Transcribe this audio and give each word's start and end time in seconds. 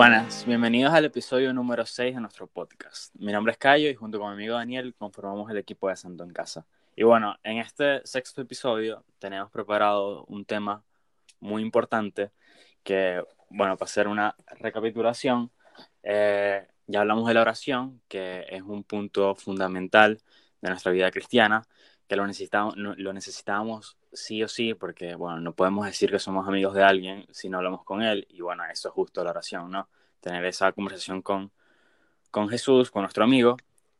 Buenas, 0.00 0.46
bienvenidos 0.46 0.94
al 0.94 1.04
episodio 1.04 1.52
número 1.52 1.84
6 1.84 2.14
de 2.14 2.20
nuestro 2.22 2.46
podcast. 2.46 3.14
Mi 3.16 3.32
nombre 3.32 3.52
es 3.52 3.58
Cayo 3.58 3.90
y 3.90 3.94
junto 3.94 4.18
con 4.18 4.28
mi 4.30 4.32
amigo 4.32 4.54
Daniel 4.54 4.94
conformamos 4.94 5.50
el 5.50 5.58
equipo 5.58 5.90
de 5.90 5.96
Santo 5.96 6.24
en 6.24 6.32
Casa. 6.32 6.64
Y 6.96 7.02
bueno, 7.02 7.36
en 7.42 7.58
este 7.58 8.00
sexto 8.06 8.40
episodio 8.40 9.04
tenemos 9.18 9.50
preparado 9.50 10.24
un 10.24 10.46
tema 10.46 10.82
muy 11.38 11.60
importante 11.60 12.30
que, 12.82 13.22
bueno, 13.50 13.76
para 13.76 13.90
hacer 13.90 14.08
una 14.08 14.34
recapitulación, 14.58 15.50
eh, 16.02 16.66
ya 16.86 17.00
hablamos 17.00 17.28
de 17.28 17.34
la 17.34 17.42
oración, 17.42 18.00
que 18.08 18.46
es 18.48 18.62
un 18.62 18.84
punto 18.84 19.34
fundamental 19.34 20.18
de 20.62 20.70
nuestra 20.70 20.92
vida 20.92 21.10
cristiana, 21.10 21.62
que 22.08 22.16
lo 22.16 22.26
necesitamos, 22.26 22.74
lo 22.78 23.12
necesitamos 23.12 23.98
sí 24.12 24.42
o 24.42 24.48
sí, 24.48 24.74
porque, 24.74 25.14
bueno, 25.14 25.40
no 25.40 25.54
podemos 25.54 25.86
decir 25.86 26.10
que 26.10 26.18
somos 26.18 26.46
amigos 26.48 26.74
de 26.74 26.82
alguien 26.82 27.26
si 27.30 27.48
no 27.48 27.58
hablamos 27.58 27.84
con 27.84 28.02
él, 28.02 28.26
y 28.30 28.40
bueno, 28.40 28.64
eso 28.70 28.88
es 28.88 28.94
justo 28.94 29.22
la 29.24 29.30
oración, 29.30 29.70
¿no? 29.70 29.88
Tener 30.20 30.44
esa 30.44 30.72
conversación 30.72 31.22
con, 31.22 31.52
con 32.30 32.48
Jesús, 32.48 32.90
con 32.90 33.02
nuestro 33.02 33.24
amigo, 33.24 33.56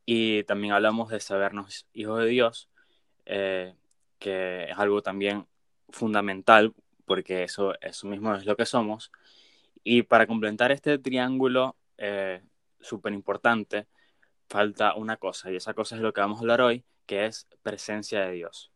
y 0.06 0.45
también 0.45 0.73
hablamos 0.73 1.10
de 1.10 1.20
sabernos 1.20 1.86
hijos 1.92 2.20
de 2.20 2.27
Dios, 2.27 2.69
eh, 3.27 3.74
que 4.19 4.64
es 4.70 4.78
algo 4.78 5.02
también 5.02 5.46
fundamental, 5.91 6.74
porque 7.06 7.45
eso, 7.45 7.74
eso 7.80 8.06
mismo 8.08 8.34
es 8.34 8.47
lo 8.47 8.56
que 8.56 8.66
somos. 8.66 9.12
Y 9.84 10.02
para 10.02 10.27
completar 10.27 10.72
este 10.72 10.98
triángulo 10.98 11.77
eh, 11.98 12.42
súper 12.80 13.12
importante, 13.12 13.86
falta 14.48 14.95
una 14.95 15.16
cosa, 15.16 15.50
y 15.50 15.56
esa 15.56 15.75
cosa 15.75 15.97
es 15.97 16.03
lo 16.03 16.12
que 16.12 16.20
vamos 16.20 16.38
a 16.38 16.42
hablar 16.42 16.61
hoy, 16.61 16.84
que 17.06 17.27
es 17.27 17.47
presencia 17.62 18.20
de 18.22 18.33
Dios. 18.33 18.72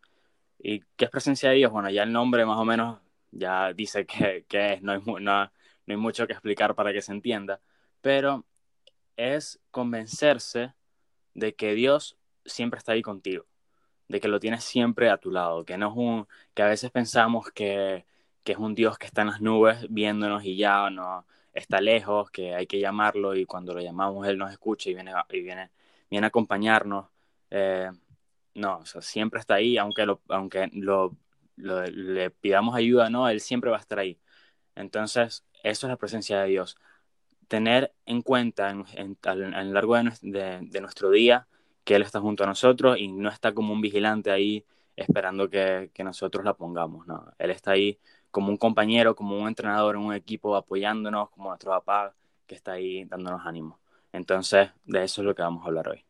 ¿Y 0.59 0.81
qué 0.97 1.07
es 1.07 1.11
presencia 1.11 1.51
de 1.51 1.57
Dios? 1.57 1.73
Bueno, 1.73 1.91
ya 1.91 2.03
el 2.05 2.13
nombre 2.13 2.45
más 2.47 2.59
o 2.59 2.65
menos 2.65 2.99
ya 3.31 3.73
dice 3.73 4.07
que, 4.49 4.73
es, 4.73 4.83
no 4.83 4.93
hay, 4.93 5.01
no 5.21 5.51
hay 5.87 5.97
mucho 5.97 6.27
que 6.27 6.33
explicar 6.33 6.75
para 6.75 6.93
que 6.93 7.03
se 7.03 7.13
entienda, 7.13 7.61
pero 8.01 8.45
es 9.17 9.61
convencerse 9.71 10.75
de 11.35 11.55
que 11.55 11.75
Dios 11.75 12.17
siempre 12.45 12.79
está 12.79 12.93
ahí 12.93 13.03
contigo, 13.03 13.47
de 14.09 14.21
que 14.21 14.29
lo 14.29 14.41
tienes 14.41 14.65
siempre 14.65 15.11
a 15.11 15.19
tu 15.19 15.31
lado, 15.31 15.65
que 15.65 15.79
no 15.79 15.89
es 15.91 15.97
un, 15.97 16.29
que 16.55 16.63
a 16.63 16.67
veces 16.69 16.91
pensamos 16.91 17.51
que, 17.53 18.05
que 18.45 18.53
es 18.53 18.59
un 18.59 18.75
Dios 18.75 18.99
que 18.99 19.07
está 19.07 19.23
en 19.23 19.29
las 19.29 19.41
nubes 19.41 19.87
viéndonos 19.91 20.45
y 20.45 20.57
ya 20.57 20.91
no 20.91 21.27
está 21.53 21.81
lejos, 21.81 22.31
que 22.31 22.55
hay 22.55 22.67
que 22.67 22.81
llamarlo 22.81 23.35
y 23.35 23.47
cuando 23.47 23.75
lo 23.75 23.81
llamamos 23.81 24.27
Él 24.27 24.39
nos 24.39 24.51
escucha 24.53 24.91
y 24.91 24.95
viene, 24.95 25.13
y 25.31 25.41
viene, 25.41 25.71
viene 26.11 26.27
a 26.27 26.29
acompañarnos. 26.29 27.07
Eh, 27.51 27.91
no, 28.55 28.85
siempre 28.87 29.41
está 29.41 29.55
ahí, 29.55 29.77
aunque, 29.79 30.07
aunque 30.29 30.71
le 31.57 32.31
pidamos 32.31 32.75
ayuda, 32.75 33.11
no, 33.11 33.29
Él 33.29 33.41
siempre 33.41 33.71
va 33.71 33.77
a 33.77 33.81
estar 33.81 33.99
ahí. 33.99 34.19
Entonces, 34.75 35.45
eso 35.63 35.87
es 35.87 35.91
la 35.91 35.97
presencia 35.97 36.41
de 36.43 36.49
Dios. 36.49 36.77
Tener 37.49 37.93
en 38.07 38.23
cuenta 38.23 38.71
en, 38.71 38.85
en, 38.95 39.19
a 39.25 39.35
lo 39.35 39.73
largo 39.73 39.97
de, 39.97 40.81
nuestro 40.81 41.11
día 41.11 41.47
que 41.85 41.97
Él 41.97 42.03
está 42.03 42.21
junto 42.21 42.45
a 42.45 42.47
nosotros 42.47 42.99
y 42.99 43.09
no 43.09 43.29
está 43.29 43.53
como 43.53 43.73
un 43.73 43.81
vigilante 43.81 44.31
ahí 44.31 44.65
esperando 44.97 45.51
que, 45.51 45.91
que 45.93 46.05
nosotros 46.05 46.45
la 46.45 46.55
pongamos, 46.55 47.07
no. 47.07 47.33
Él 47.39 47.51
está 47.51 47.73
ahí 47.73 47.99
como 48.31 48.49
un 48.49 48.57
compañero, 48.57 49.15
como 49.15 49.39
un 49.39 49.49
entrenador 49.49 49.97
en 49.97 50.03
un 50.03 50.15
equipo 50.15 50.57
apoyándonos, 50.57 51.31
como 51.31 51.51
nuestro 51.51 51.71
papá 51.73 52.15
que 52.47 52.55
está 52.55 52.73
ahí 52.73 53.05
dándonos 53.05 53.47
ánimo. 53.47 53.81
Entonces, 54.13 54.71
de 54.87 55.05
eso 55.05 55.23
es 55.23 55.27
lo 55.27 55.35
que 55.35 55.43
vamos 55.43 55.65
a 55.65 55.69
hablar 55.69 55.89
hoy. 55.89 56.05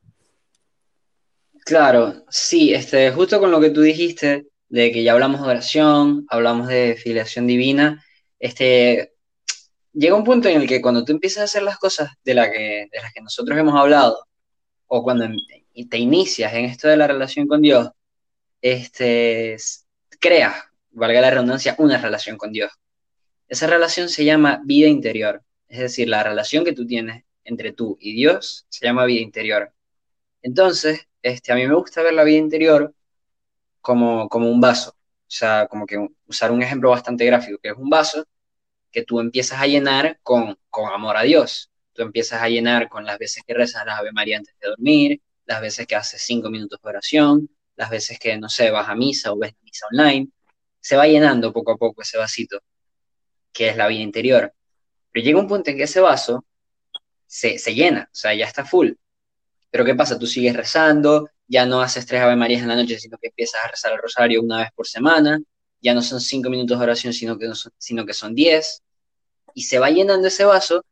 Claro, 1.64 2.24
sí, 2.28 2.74
este, 2.74 3.10
justo 3.10 3.40
con 3.40 3.50
lo 3.50 3.60
que 3.60 3.70
tú 3.70 3.80
dijiste, 3.80 4.46
de 4.68 4.92
que 4.92 5.02
ya 5.02 5.12
hablamos 5.12 5.40
de 5.40 5.48
oración, 5.48 6.26
hablamos 6.28 6.68
de 6.68 6.96
filiación 6.96 7.46
divina, 7.46 8.04
este, 8.38 9.14
llega 9.92 10.14
un 10.14 10.24
punto 10.24 10.48
en 10.48 10.60
el 10.60 10.68
que 10.68 10.82
cuando 10.82 11.04
tú 11.04 11.12
empiezas 11.12 11.40
a 11.40 11.44
hacer 11.44 11.62
las 11.62 11.78
cosas 11.78 12.10
de, 12.24 12.34
la 12.34 12.50
que, 12.50 12.88
de 12.92 13.00
las 13.00 13.12
que 13.14 13.22
nosotros 13.22 13.58
hemos 13.58 13.74
hablado, 13.80 14.26
o 14.86 15.02
cuando 15.02 15.26
te 15.88 15.98
inicias 15.98 16.52
en 16.54 16.66
esto 16.66 16.88
de 16.88 16.98
la 16.98 17.06
relación 17.06 17.46
con 17.48 17.62
Dios, 17.62 17.88
este, 18.60 19.56
creas, 20.20 20.54
valga 20.90 21.20
la 21.20 21.30
redundancia, 21.30 21.76
una 21.78 21.98
relación 21.98 22.36
con 22.36 22.52
Dios. 22.52 22.72
Esa 23.48 23.66
relación 23.66 24.08
se 24.08 24.24
llama 24.24 24.60
vida 24.64 24.88
interior, 24.88 25.42
es 25.68 25.78
decir, 25.78 26.08
la 26.08 26.22
relación 26.22 26.64
que 26.64 26.72
tú 26.72 26.86
tienes 26.86 27.24
entre 27.44 27.72
tú 27.72 27.96
y 28.00 28.14
Dios 28.14 28.66
se 28.68 28.86
llama 28.86 29.06
vida 29.06 29.20
interior. 29.22 29.72
Entonces, 30.44 31.08
este, 31.22 31.52
a 31.52 31.56
mí 31.56 31.66
me 31.66 31.74
gusta 31.74 32.02
ver 32.02 32.12
la 32.14 32.22
vida 32.22 32.38
interior 32.38 32.94
como, 33.80 34.28
como 34.28 34.50
un 34.50 34.60
vaso. 34.60 34.90
O 34.90 34.96
sea, 35.26 35.66
como 35.68 35.86
que 35.86 35.96
usar 36.26 36.52
un 36.52 36.62
ejemplo 36.62 36.90
bastante 36.90 37.24
gráfico, 37.24 37.58
que 37.62 37.70
es 37.70 37.76
un 37.76 37.88
vaso 37.90 38.24
que 38.92 39.04
tú 39.04 39.20
empiezas 39.20 39.60
a 39.60 39.66
llenar 39.66 40.20
con, 40.22 40.58
amor 40.92 41.16
a 41.16 41.22
Dios. 41.22 41.70
Tú 41.94 42.02
empiezas 42.02 42.42
a 42.42 42.48
llenar 42.50 42.90
con 42.90 43.06
las 43.06 43.18
veces 43.18 43.42
que 43.46 43.54
rezas 43.54 43.86
la 43.86 43.96
Ave 43.96 44.12
María 44.12 44.36
antes 44.38 44.54
de 44.60 44.68
dormir, 44.68 45.22
las 45.46 45.62
veces 45.62 45.86
que 45.86 45.96
haces 45.96 46.20
cinco 46.22 46.50
minutos 46.50 46.78
de 46.82 46.90
oración, 46.90 47.48
las 47.76 47.88
veces 47.88 48.18
que, 48.18 48.36
no 48.36 48.50
sé, 48.50 48.70
vas 48.70 48.88
a 48.88 48.94
misa 48.94 49.32
o 49.32 49.38
ves 49.38 49.54
misa 49.62 49.86
online. 49.92 50.28
Se 50.80 50.96
va 50.96 51.06
llenando 51.06 51.54
poco 51.54 51.72
a 51.72 51.76
poco 51.78 52.02
ese 52.02 52.18
vasito, 52.18 52.60
que 53.52 53.70
es 53.70 53.76
la 53.78 53.88
vida 53.88 54.02
interior. 54.02 54.54
Pero 55.10 55.24
llega 55.24 55.40
un 55.40 55.48
punto 55.48 55.70
en 55.70 55.78
que 55.78 55.84
ese 55.84 56.00
vaso 56.00 56.44
se, 57.26 57.58
se 57.58 57.74
llena, 57.74 58.10
o 58.12 58.14
sea, 58.14 58.34
ya 58.34 58.44
está 58.46 58.64
full. 58.66 58.92
Pero 59.74 59.84
¿qué 59.84 59.96
pasa? 59.96 60.16
Tú 60.16 60.28
sigues 60.28 60.54
rezando, 60.54 61.28
ya 61.48 61.66
no 61.66 61.80
haces 61.80 62.06
tres 62.06 62.22
Ave 62.22 62.36
Marías 62.36 62.62
en 62.62 62.68
la 62.68 62.76
noche, 62.76 62.96
sino 62.96 63.18
que 63.18 63.26
empiezas 63.26 63.60
a 63.64 63.66
rezar 63.66 63.92
el 63.92 63.98
rosario 63.98 64.40
una 64.40 64.58
vez 64.58 64.68
por 64.72 64.86
semana, 64.86 65.40
ya 65.82 65.92
no 65.92 66.00
son 66.00 66.20
cinco 66.20 66.48
minutos 66.48 66.78
de 66.78 66.84
oración, 66.84 67.12
sino 67.12 67.36
que, 67.36 67.52
son, 67.56 67.72
sino 67.76 68.06
que 68.06 68.12
son 68.12 68.36
diez, 68.36 68.84
y 69.52 69.64
se 69.64 69.80
va 69.80 69.90
llenando 69.90 70.28
ese 70.28 70.44
vaso, 70.44 70.84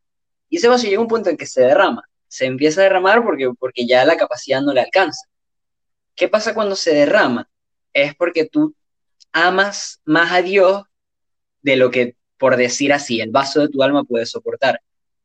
y 0.49 0.57
ese 0.57 0.67
vaso 0.67 0.83
llega 0.83 0.97
a 0.97 1.01
un 1.01 1.07
punto 1.07 1.29
en 1.29 1.37
que 1.37 1.45
se 1.45 1.61
derrama, 1.61 2.03
se 2.27 2.43
empieza 2.45 2.81
a 2.81 2.83
derramar 2.83 3.23
porque, 3.23 3.51
porque 3.57 3.87
ya 3.87 4.03
la 4.03 4.17
capacidad 4.17 4.61
no 4.61 4.73
le 4.73 4.81
alcanza. 4.81 5.29
¿Qué 6.13 6.27
pasa 6.27 6.53
cuando 6.53 6.75
se 6.75 6.93
derrama? 6.93 7.49
Es 7.93 8.13
porque 8.15 8.49
tú 8.49 8.75
amas 9.31 10.01
más 10.03 10.33
a 10.33 10.41
Dios 10.41 10.83
de 11.61 11.77
lo 11.77 11.89
que, 11.89 12.17
por 12.37 12.57
decir 12.57 12.91
así, 12.91 13.21
el 13.21 13.31
vaso 13.31 13.61
de 13.61 13.69
tu 13.69 13.81
alma 13.81 14.03
puede 14.03 14.25
soportar. 14.25 14.81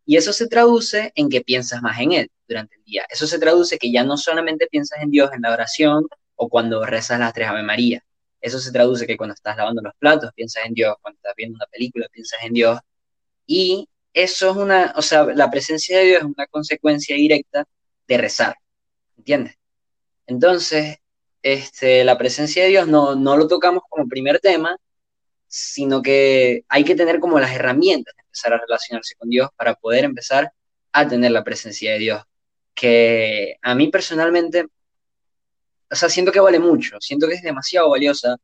Y 0.06 0.16
eso 0.16 0.32
se 0.32 0.46
traduce 0.46 1.10
en 1.16 1.28
que 1.28 1.40
piensas 1.40 1.82
más 1.82 1.98
en 1.98 2.12
Él 2.12 2.30
durante 2.48 2.76
el 2.76 2.84
día. 2.84 3.04
Eso 3.08 3.26
se 3.26 3.38
traduce 3.38 3.78
que 3.78 3.92
ya 3.92 4.04
no 4.04 4.16
solamente 4.16 4.66
piensas 4.68 5.00
en 5.02 5.10
Dios 5.10 5.30
en 5.32 5.42
la 5.42 5.52
oración 5.52 6.06
o 6.36 6.48
cuando 6.48 6.84
rezas 6.86 7.20
las 7.20 7.32
tres 7.32 7.48
Ave 7.48 7.62
María. 7.62 8.02
Eso 8.40 8.58
se 8.58 8.72
traduce 8.72 9.06
que 9.06 9.16
cuando 9.16 9.34
estás 9.34 9.56
lavando 9.56 9.82
los 9.82 9.94
platos 9.98 10.32
piensas 10.34 10.64
en 10.66 10.74
Dios, 10.74 10.96
cuando 11.02 11.18
estás 11.18 11.34
viendo 11.36 11.56
una 11.56 11.66
película 11.66 12.08
piensas 12.10 12.40
en 12.42 12.52
Dios. 12.54 12.78
Y 13.46 13.88
eso 14.12 14.50
es 14.50 14.56
una, 14.56 14.94
o 14.96 15.02
sea, 15.02 15.24
la 15.24 15.50
presencia 15.50 15.98
de 15.98 16.04
Dios 16.04 16.18
es 16.20 16.24
una 16.24 16.46
consecuencia 16.46 17.16
directa 17.16 17.64
de 18.06 18.18
rezar. 18.18 18.56
¿Entiendes? 19.16 19.54
Entonces, 20.26 20.98
este, 21.42 22.04
la 22.04 22.18
presencia 22.18 22.64
de 22.64 22.70
Dios 22.70 22.88
no, 22.88 23.14
no 23.16 23.36
lo 23.36 23.48
tocamos 23.48 23.82
como 23.88 24.08
primer 24.08 24.40
tema, 24.40 24.76
sino 25.48 26.02
que 26.02 26.64
hay 26.68 26.84
que 26.84 26.94
tener 26.94 27.20
como 27.20 27.40
las 27.40 27.52
herramientas 27.52 28.14
de 28.16 28.22
empezar 28.22 28.52
a 28.52 28.58
relacionarse 28.58 29.14
con 29.16 29.30
Dios 29.30 29.48
para 29.56 29.74
poder 29.74 30.04
empezar 30.04 30.52
a 30.92 31.08
tener 31.08 31.30
la 31.32 31.44
presencia 31.44 31.92
de 31.92 31.98
Dios, 31.98 32.22
que 32.78 33.56
a 33.62 33.74
mí 33.74 33.88
personalmente, 33.88 34.66
o 35.90 35.96
sea, 35.96 36.08
siento 36.08 36.32
que 36.32 36.40
vale 36.40 36.58
mucho, 36.58 36.96
siento 37.00 37.26
que 37.28 37.34
es 37.34 37.42
demasiado 37.42 37.90
valiosa. 37.90 38.36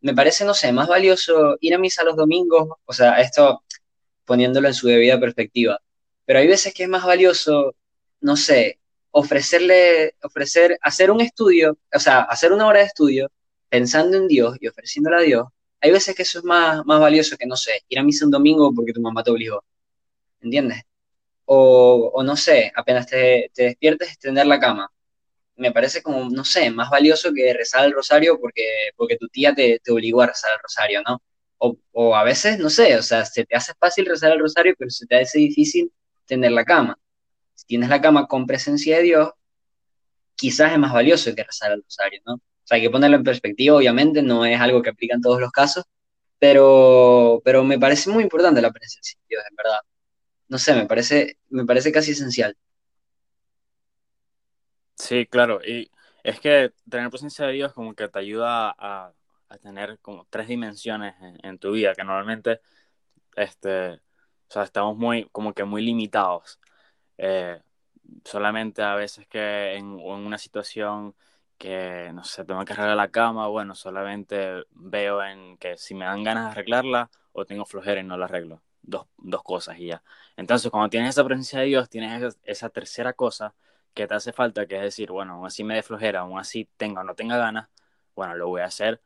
Me 0.00 0.14
parece, 0.14 0.44
no 0.44 0.54
sé, 0.54 0.72
más 0.72 0.88
valioso 0.88 1.56
ir 1.60 1.74
a 1.74 1.78
misa 1.78 2.04
los 2.04 2.16
domingos, 2.16 2.68
o 2.84 2.92
sea, 2.92 3.20
esto 3.20 3.62
poniéndolo 4.24 4.68
en 4.68 4.74
su 4.74 4.88
debida 4.88 5.20
perspectiva, 5.20 5.78
pero 6.24 6.40
hay 6.40 6.48
veces 6.48 6.74
que 6.74 6.84
es 6.84 6.88
más 6.88 7.04
valioso, 7.04 7.74
no 8.20 8.36
sé, 8.36 8.80
ofrecerle, 9.12 10.16
ofrecer, 10.22 10.78
hacer 10.82 11.10
un 11.10 11.20
estudio, 11.20 11.78
o 11.94 11.98
sea, 12.00 12.22
hacer 12.22 12.52
una 12.52 12.66
hora 12.66 12.80
de 12.80 12.86
estudio 12.86 13.30
pensando 13.68 14.16
en 14.16 14.28
Dios 14.28 14.56
y 14.60 14.68
ofreciéndole 14.68 15.16
a 15.16 15.20
Dios, 15.20 15.44
hay 15.80 15.90
veces 15.92 16.14
que 16.16 16.22
eso 16.22 16.38
es 16.40 16.44
más, 16.44 16.84
más 16.86 17.00
valioso 17.00 17.36
que, 17.36 17.46
no 17.46 17.56
sé, 17.56 17.82
ir 17.88 17.98
a 17.98 18.02
misa 18.04 18.24
un 18.24 18.30
domingo 18.32 18.72
porque 18.74 18.92
tu 18.92 19.00
mamá 19.00 19.22
te 19.22 19.30
obligó. 19.32 19.64
¿Entiendes? 20.40 20.82
O, 21.54 22.22
no 22.24 22.36
sé, 22.36 22.72
apenas 22.74 23.06
te, 23.06 23.50
te 23.54 23.64
despiertes, 23.64 24.08
extender 24.08 24.46
la 24.46 24.58
cama. 24.60 24.90
Me 25.56 25.72
parece 25.72 26.02
como, 26.02 26.30
no 26.30 26.44
sé, 26.44 26.70
más 26.70 26.90
valioso 26.90 27.32
que 27.34 27.52
rezar 27.54 27.84
el 27.84 27.92
rosario 27.92 28.38
porque, 28.40 28.64
porque 28.96 29.16
tu 29.18 29.28
tía 29.28 29.54
te, 29.54 29.80
te 29.84 29.92
obligó 29.92 30.22
a 30.22 30.28
rezar 30.28 30.52
el 30.54 30.60
rosario, 30.62 31.02
¿no? 31.06 31.22
O, 31.58 31.76
o, 31.92 32.16
a 32.16 32.24
veces, 32.24 32.58
no 32.58 32.70
sé, 32.70 32.96
o 32.96 33.02
sea, 33.02 33.24
se 33.26 33.44
te 33.44 33.54
hace 33.56 33.72
fácil 33.78 34.06
rezar 34.06 34.32
el 34.32 34.40
rosario, 34.40 34.74
pero 34.78 34.90
se 34.90 35.06
te 35.06 35.16
hace 35.20 35.38
difícil 35.38 35.92
tener 36.26 36.52
la 36.52 36.64
cama. 36.64 36.98
Si 37.54 37.66
tienes 37.66 37.90
la 37.90 38.00
cama 38.00 38.26
con 38.28 38.46
presencia 38.46 38.96
de 38.98 39.02
Dios, 39.04 39.30
quizás 40.36 40.72
es 40.72 40.78
más 40.78 40.92
valioso 40.92 41.34
que 41.34 41.44
rezar 41.44 41.72
el 41.72 41.82
rosario, 41.82 42.20
¿no? 42.26 42.34
O 42.34 42.66
sea, 42.66 42.76
hay 42.76 42.82
que 42.82 42.90
ponerlo 42.90 43.16
en 43.16 43.24
perspectiva, 43.24 43.76
obviamente, 43.76 44.22
no 44.22 44.44
es 44.46 44.60
algo 44.60 44.82
que 44.82 44.90
aplica 44.90 45.14
en 45.14 45.22
todos 45.22 45.40
los 45.40 45.52
casos, 45.52 45.84
pero, 46.38 47.40
pero 47.44 47.64
me 47.64 47.78
parece 47.78 48.10
muy 48.10 48.22
importante 48.24 48.60
la 48.62 48.72
presencia 48.72 49.18
de 49.20 49.26
Dios, 49.28 49.44
en 49.50 49.56
verdad. 49.56 49.80
No 50.52 50.58
sé, 50.58 50.74
me 50.74 50.84
parece, 50.86 51.38
me 51.48 51.64
parece 51.64 51.90
casi 51.92 52.10
esencial. 52.12 52.54
Sí, 54.96 55.26
claro, 55.26 55.60
y 55.64 55.90
es 56.22 56.40
que 56.40 56.72
tener 56.90 57.08
presencia 57.08 57.46
de 57.46 57.54
Dios 57.54 57.72
como 57.72 57.94
que 57.94 58.06
te 58.08 58.18
ayuda 58.18 58.74
a, 58.78 59.14
tener 59.62 59.98
como 60.00 60.26
tres 60.30 60.48
dimensiones 60.48 61.14
en, 61.22 61.38
en, 61.42 61.58
tu 61.58 61.72
vida, 61.72 61.94
que 61.94 62.04
normalmente 62.04 62.60
este, 63.36 63.94
O 63.94 64.00
sea, 64.48 64.64
estamos 64.64 64.96
muy, 64.98 65.28
como 65.32 65.54
que 65.54 65.64
muy 65.64 65.82
limitados. 65.82 66.60
Eh, 67.18 67.60
solamente 68.24 68.82
a 68.82 68.94
veces 68.96 69.26
que 69.28 69.74
en, 69.76 70.00
en, 70.00 70.26
una 70.26 70.38
situación 70.38 71.14
que, 71.58 72.10
no 72.14 72.24
sé, 72.24 72.44
tengo 72.44 72.64
que 72.64 72.74
arreglar 72.74 72.96
la 72.96 73.10
cama, 73.10 73.48
bueno, 73.48 73.74
solamente 73.74 74.64
veo 74.72 75.22
en 75.24 75.58
que 75.58 75.78
si 75.78 75.94
me 75.94 76.06
dan 76.06 76.24
ganas 76.24 76.46
de 76.46 76.50
arreglarla 76.52 77.10
o 77.32 77.46
tengo 77.46 77.66
flojera 77.66 78.00
y 78.00 78.04
no 78.04 78.18
la 78.18 78.26
arreglo. 78.26 78.62
Dos, 78.82 79.06
dos 79.18 79.42
cosas 79.42 79.78
y 79.78 79.86
ya. 79.88 80.02
Entonces, 80.36 80.70
cuando 80.70 80.90
tienes 80.90 81.10
esa 81.10 81.24
presencia 81.24 81.60
de 81.60 81.66
Dios, 81.66 81.88
tienes 81.88 82.20
esa, 82.22 82.38
esa 82.44 82.68
tercera 82.70 83.12
cosa 83.12 83.54
que 83.94 84.06
te 84.06 84.14
hace 84.14 84.32
falta, 84.32 84.66
que 84.66 84.76
es 84.76 84.82
decir, 84.82 85.10
bueno, 85.12 85.34
aún 85.34 85.46
así 85.46 85.62
me 85.64 85.74
dé 85.74 85.82
flojera, 85.82 86.20
aún 86.20 86.38
así 86.38 86.68
tenga 86.76 87.02
o 87.02 87.04
no 87.04 87.14
tenga 87.14 87.36
ganas, 87.36 87.68
bueno, 88.14 88.34
lo 88.34 88.48
voy 88.48 88.62
a 88.62 88.66
hacer 88.66 89.00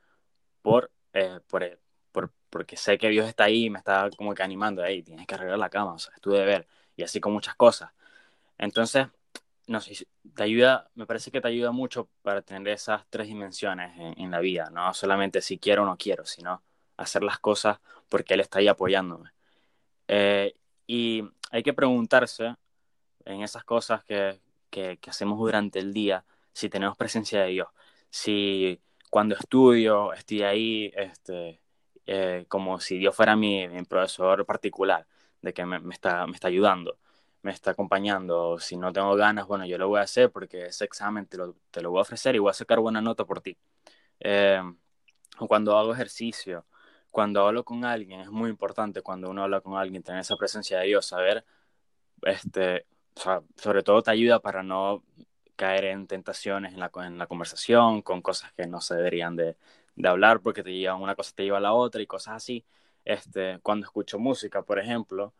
por, 0.62 0.92
eh, 1.12 1.40
por, 1.48 1.62
eh, 1.64 1.78
por, 2.12 2.32
porque 2.50 2.76
sé 2.76 2.98
que 2.98 3.08
Dios 3.10 3.28
está 3.28 3.44
ahí 3.44 3.66
y 3.66 3.70
me 3.70 3.78
está 3.78 4.10
como 4.16 4.34
que 4.34 4.42
animando, 4.42 4.82
ahí 4.82 5.02
tienes 5.02 5.26
que 5.26 5.34
arreglar 5.34 5.58
la 5.58 5.70
cama, 5.70 5.94
o 5.94 5.98
sea, 5.98 6.14
es 6.14 6.20
tu 6.20 6.30
deber, 6.32 6.66
y 6.96 7.02
así 7.02 7.20
con 7.20 7.32
muchas 7.32 7.54
cosas. 7.56 7.92
Entonces, 8.58 9.08
no 9.66 9.80
sé, 9.80 10.06
te 10.34 10.42
ayuda, 10.44 10.90
me 10.94 11.06
parece 11.06 11.30
que 11.30 11.40
te 11.40 11.48
ayuda 11.48 11.72
mucho 11.72 12.08
para 12.22 12.42
tener 12.42 12.68
esas 12.74 13.06
tres 13.10 13.28
dimensiones 13.28 13.96
en, 13.98 14.20
en 14.20 14.30
la 14.30 14.40
vida, 14.40 14.70
no 14.70 14.92
solamente 14.94 15.40
si 15.42 15.58
quiero 15.58 15.82
o 15.84 15.86
no 15.86 15.96
quiero, 15.98 16.24
sino 16.26 16.62
hacer 16.96 17.22
las 17.24 17.38
cosas 17.40 17.80
porque 18.08 18.34
Él 18.34 18.40
está 18.40 18.60
ahí 18.60 18.68
apoyándome. 18.68 19.35
Eh, 20.08 20.54
y 20.86 21.24
hay 21.50 21.62
que 21.62 21.72
preguntarse 21.74 22.56
en 23.24 23.42
esas 23.42 23.64
cosas 23.64 24.04
que, 24.04 24.40
que, 24.70 24.98
que, 24.98 25.10
hacemos 25.10 25.38
durante 25.38 25.78
el 25.78 25.92
día 25.92 26.24
si 26.52 26.68
tenemos 26.68 26.96
presencia 26.96 27.42
de 27.42 27.48
Dios. 27.48 27.68
Si 28.10 28.80
cuando 29.10 29.34
estudio 29.34 30.12
estoy 30.12 30.42
ahí 30.42 30.92
este, 30.96 31.60
eh, 32.06 32.46
como 32.48 32.80
si 32.80 32.98
Dios 32.98 33.14
fuera 33.16 33.36
mi, 33.36 33.68
mi, 33.68 33.82
profesor 33.84 34.46
particular, 34.46 35.06
de 35.42 35.52
que 35.52 35.64
me, 35.66 35.80
me, 35.80 35.94
está, 35.94 36.26
me 36.26 36.34
está 36.34 36.48
ayudando, 36.48 36.98
me 37.42 37.52
está 37.52 37.72
acompañando. 37.72 38.58
Si 38.60 38.76
no 38.76 38.92
tengo 38.92 39.14
ganas, 39.16 39.46
bueno, 39.46 39.66
yo 39.66 39.78
lo 39.78 39.88
voy 39.88 40.00
a 40.00 40.02
hacer 40.02 40.30
porque 40.30 40.66
ese 40.66 40.84
examen 40.84 41.26
te 41.26 41.36
lo, 41.36 41.56
te 41.70 41.80
lo 41.82 41.90
voy 41.90 41.98
a 42.00 42.02
ofrecer 42.02 42.36
y 42.36 42.38
voy 42.38 42.50
a 42.50 42.54
sacar 42.54 42.80
buena 42.80 43.00
nota 43.00 43.24
por 43.24 43.40
ti. 43.40 43.56
Eh, 44.20 44.62
cuando 45.48 45.76
hago 45.78 45.92
ejercicio, 45.92 46.66
cuando 47.16 47.46
hablo 47.46 47.64
con 47.64 47.86
alguien, 47.86 48.20
es 48.20 48.30
muy 48.30 48.50
importante 48.50 49.00
cuando 49.00 49.30
uno 49.30 49.42
habla 49.42 49.62
con 49.62 49.78
alguien, 49.78 50.02
tener 50.02 50.20
esa 50.20 50.36
presencia 50.36 50.80
de 50.80 50.88
Dios, 50.88 51.06
saber, 51.06 51.46
este, 52.22 52.84
o 53.14 53.20
sea, 53.20 53.42
sobre 53.56 53.82
todo 53.82 54.02
te 54.02 54.10
ayuda 54.10 54.40
para 54.40 54.62
no 54.62 55.02
caer 55.56 55.86
en 55.86 56.06
tentaciones 56.06 56.74
en 56.74 56.80
la, 56.80 56.90
en 57.06 57.16
la 57.16 57.26
conversación, 57.26 58.02
con 58.02 58.20
cosas 58.20 58.52
que 58.52 58.66
no 58.66 58.82
se 58.82 58.96
deberían 58.96 59.34
de, 59.34 59.56
de, 59.94 60.08
hablar 60.08 60.40
porque 60.40 60.62
te 60.62 60.74
llevan 60.74 61.00
una 61.00 61.14
cosa 61.14 61.32
te 61.34 61.44
lleva 61.44 61.56
a 61.56 61.60
la 61.62 61.72
otra 61.72 62.02
y 62.02 62.06
cosas 62.06 62.34
así. 62.34 62.66
Este, 63.06 63.60
cuando 63.62 63.86
escucho 63.86 64.18
música, 64.18 64.60
por 64.60 64.78
ejemplo, 64.78 65.32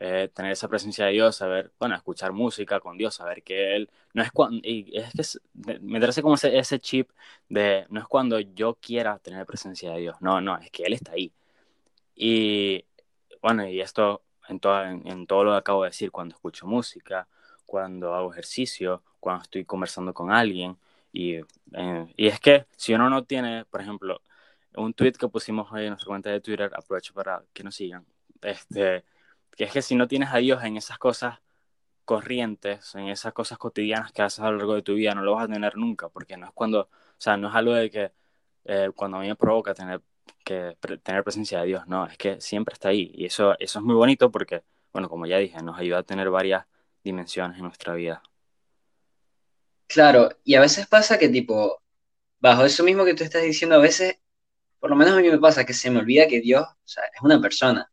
eh, 0.00 0.30
tener 0.34 0.52
esa 0.52 0.68
presencia 0.68 1.06
de 1.06 1.12
Dios, 1.12 1.36
saber, 1.36 1.72
bueno, 1.78 1.94
escuchar 1.94 2.32
música 2.32 2.80
con 2.80 2.96
Dios, 2.98 3.14
saber 3.14 3.42
que 3.42 3.76
Él 3.76 3.90
no 4.14 4.22
es 4.22 4.32
cuando, 4.32 4.58
y 4.66 4.90
es 4.96 5.12
que 5.12 5.22
es, 5.22 5.40
me 5.82 6.00
parece 6.00 6.22
como 6.22 6.34
ese, 6.36 6.58
ese 6.58 6.80
chip 6.80 7.10
de 7.48 7.86
no 7.90 8.00
es 8.00 8.06
cuando 8.06 8.40
yo 8.40 8.76
quiera 8.80 9.18
tener 9.18 9.46
presencia 9.46 9.92
de 9.92 10.00
Dios, 10.00 10.16
no, 10.20 10.40
no, 10.40 10.58
es 10.58 10.70
que 10.70 10.84
Él 10.84 10.94
está 10.94 11.12
ahí. 11.12 11.32
Y 12.14 12.84
bueno, 13.42 13.68
y 13.68 13.80
esto 13.80 14.22
en, 14.48 14.60
todo, 14.60 14.84
en, 14.84 15.06
en 15.06 15.26
todo 15.26 15.44
lo 15.44 15.52
que 15.52 15.58
acabo 15.58 15.82
de 15.84 15.90
decir, 15.90 16.10
cuando 16.10 16.34
escucho 16.34 16.66
música, 16.66 17.28
cuando 17.66 18.14
hago 18.14 18.32
ejercicio, 18.32 19.02
cuando 19.20 19.42
estoy 19.44 19.64
conversando 19.64 20.12
con 20.14 20.32
alguien. 20.32 20.76
Y, 21.12 21.36
eh, 21.36 22.14
y 22.16 22.26
es 22.26 22.40
que 22.40 22.66
si 22.76 22.94
uno 22.94 23.08
no 23.10 23.24
tiene, 23.24 23.64
por 23.66 23.80
ejemplo, 23.80 24.22
un 24.76 24.94
tweet 24.94 25.12
que 25.12 25.28
pusimos 25.28 25.70
hoy 25.72 25.82
en 25.84 25.90
nuestra 25.90 26.08
cuenta 26.08 26.30
de 26.30 26.40
Twitter, 26.40 26.70
aprovecho 26.74 27.14
para 27.14 27.42
que 27.52 27.62
nos 27.64 27.74
sigan, 27.76 28.04
este, 28.42 29.04
que 29.56 29.64
es 29.64 29.72
que 29.72 29.82
si 29.82 29.94
no 29.94 30.08
tienes 30.08 30.30
a 30.32 30.38
Dios 30.38 30.62
en 30.64 30.76
esas 30.76 30.98
cosas 30.98 31.40
corrientes, 32.04 32.94
en 32.96 33.08
esas 33.08 33.32
cosas 33.32 33.58
cotidianas 33.58 34.12
que 34.12 34.22
haces 34.22 34.40
a 34.40 34.50
lo 34.50 34.58
largo 34.58 34.74
de 34.74 34.82
tu 34.82 34.94
vida, 34.94 35.14
no 35.14 35.22
lo 35.22 35.34
vas 35.34 35.44
a 35.44 35.52
tener 35.52 35.76
nunca, 35.76 36.08
porque 36.08 36.36
no 36.36 36.46
es 36.46 36.52
cuando, 36.52 36.82
o 36.82 36.88
sea, 37.18 37.36
no 37.36 37.48
es 37.48 37.54
algo 37.54 37.74
de 37.74 37.90
que 37.90 38.12
eh, 38.64 38.90
cuando 38.96 39.18
a 39.18 39.20
mí 39.20 39.28
me 39.28 39.36
provoca 39.36 39.74
tener 39.74 40.02
que 40.44 40.76
tener 41.02 41.22
presencia 41.22 41.60
de 41.60 41.66
Dios, 41.66 41.86
no, 41.86 42.06
es 42.06 42.16
que 42.18 42.40
siempre 42.40 42.72
está 42.72 42.88
ahí 42.88 43.12
y 43.14 43.26
eso, 43.26 43.56
eso 43.58 43.78
es 43.78 43.84
muy 43.84 43.94
bonito 43.94 44.30
porque, 44.30 44.62
bueno, 44.92 45.08
como 45.08 45.26
ya 45.26 45.38
dije, 45.38 45.62
nos 45.62 45.78
ayuda 45.78 45.98
a 45.98 46.02
tener 46.02 46.30
varias 46.30 46.66
dimensiones 47.04 47.58
en 47.58 47.64
nuestra 47.64 47.94
vida. 47.94 48.22
Claro, 49.86 50.30
y 50.44 50.54
a 50.54 50.60
veces 50.60 50.86
pasa 50.86 51.18
que 51.18 51.28
tipo, 51.28 51.80
bajo 52.40 52.64
eso 52.64 52.84
mismo 52.84 53.04
que 53.04 53.14
tú 53.14 53.24
estás 53.24 53.42
diciendo, 53.42 53.76
a 53.76 53.80
veces, 53.80 54.18
por 54.78 54.90
lo 54.90 54.96
menos 54.96 55.14
a 55.14 55.20
mí 55.20 55.28
me 55.28 55.38
pasa 55.38 55.64
que 55.64 55.74
se 55.74 55.90
me 55.90 56.00
olvida 56.00 56.26
que 56.26 56.40
Dios, 56.40 56.66
es 56.86 57.22
una 57.22 57.40
persona. 57.40 57.90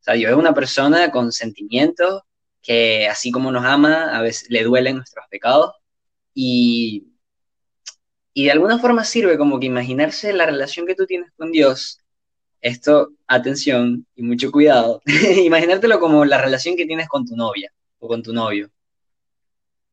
O 0.00 0.02
sea, 0.02 0.14
Dios 0.14 0.30
es 0.30 0.36
una 0.36 0.54
persona 0.54 1.10
con 1.10 1.32
sentimientos 1.32 2.22
que 2.62 3.08
así 3.08 3.30
como 3.30 3.50
nos 3.50 3.64
ama, 3.64 4.16
a 4.16 4.22
veces 4.22 4.50
le 4.50 4.64
duelen 4.64 4.96
nuestros 4.96 5.24
pecados 5.30 5.72
y, 6.34 7.08
y 8.34 8.44
de 8.44 8.52
alguna 8.52 8.78
forma 8.78 9.04
sirve 9.04 9.38
como 9.38 9.58
que 9.58 9.66
imaginarse 9.66 10.32
la 10.32 10.46
relación 10.46 10.86
que 10.86 10.94
tú 10.94 11.06
tienes 11.06 11.30
con 11.36 11.50
Dios. 11.52 12.00
Esto, 12.60 13.10
atención 13.26 14.06
y 14.16 14.22
mucho 14.22 14.50
cuidado, 14.50 15.00
imaginártelo 15.44 16.00
como 16.00 16.24
la 16.24 16.40
relación 16.40 16.76
que 16.76 16.86
tienes 16.86 17.08
con 17.08 17.24
tu 17.24 17.36
novia 17.36 17.72
o 17.98 18.08
con 18.08 18.22
tu 18.22 18.32
novio. 18.32 18.70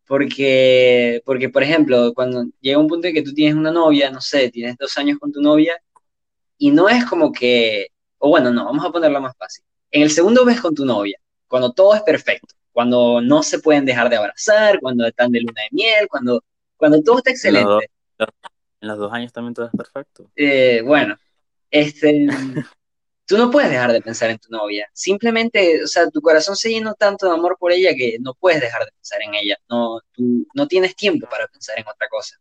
Porque, 0.08 1.22
porque, 1.26 1.50
por 1.50 1.64
ejemplo, 1.64 2.14
cuando 2.14 2.46
llega 2.62 2.78
un 2.78 2.88
punto 2.88 3.08
en 3.08 3.14
que 3.16 3.24
tú 3.24 3.34
tienes 3.34 3.56
una 3.56 3.72
novia, 3.72 4.12
no 4.12 4.22
sé, 4.22 4.52
tienes 4.52 4.78
dos 4.78 4.98
años 4.98 5.18
con 5.20 5.32
tu 5.32 5.42
novia, 5.42 5.82
y 6.58 6.72
no 6.72 6.90
es 6.90 7.06
como 7.06 7.32
que, 7.32 7.88
o 8.20 8.30
bueno, 8.30 8.52
no, 8.52 8.66
vamos 8.66 8.86
a 8.86 8.92
ponerlo 8.92 9.20
más 9.22 9.36
fácil. 9.38 9.66
En 9.96 10.02
el 10.02 10.12
segundo 10.12 10.44
mes 10.44 10.60
con 10.60 10.76
tu 10.76 10.84
novia, 10.84 11.18
cuando 11.48 11.72
todo 11.72 11.96
es 11.96 12.02
perfecto, 12.02 12.54
cuando 12.74 13.22
no 13.22 13.42
se 13.42 13.60
pueden 13.60 13.86
dejar 13.86 14.10
de 14.10 14.18
abrazar, 14.18 14.82
cuando 14.82 15.08
están 15.08 15.32
de 15.32 15.40
luna 15.40 15.62
de 15.62 15.70
miel, 15.72 16.10
cuando, 16.10 16.44
cuando 16.76 17.02
todo 17.02 17.20
está 17.20 17.32
excelente. 17.32 17.70
En 17.70 17.78
los, 18.18 18.28
dos, 18.28 18.52
en 18.82 18.88
los 18.90 18.98
dos 18.98 19.14
años 19.14 19.32
también 19.32 19.54
todo 19.54 19.68
es 19.68 19.72
perfecto. 19.72 20.30
Eh, 20.36 20.82
bueno, 20.84 21.16
este, 21.72 22.28
tú 23.26 23.38
no 23.38 23.50
puedes 23.50 23.70
dejar 23.70 23.94
de 23.94 24.02
pensar 24.02 24.30
en 24.32 24.38
tu 24.38 24.50
novia. 24.52 24.86
Simplemente, 24.92 25.82
o 25.86 25.88
sea, 25.88 26.10
tu 26.10 26.20
corazón 26.20 26.58
se 26.58 26.72
llenó 26.72 26.94
tanto 26.96 27.28
de 27.28 27.32
amor 27.32 27.56
por 27.58 27.72
ella 27.72 27.96
que 27.96 28.18
no 28.20 28.34
puedes 28.34 28.60
dejar 28.60 28.84
de 28.84 28.92
pensar 28.92 29.22
en 29.22 29.34
ella. 29.34 29.56
No, 29.70 30.02
tú 30.12 30.46
no 30.54 30.68
tienes 30.68 30.94
tiempo 30.98 31.26
para 31.30 31.48
pensar 31.48 31.80
en 31.80 31.88
otra 31.88 32.10
cosa. 32.10 32.36